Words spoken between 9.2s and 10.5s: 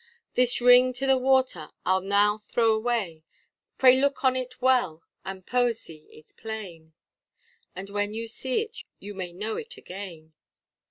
know it again.